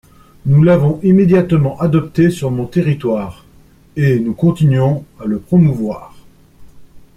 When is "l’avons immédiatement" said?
0.63-1.79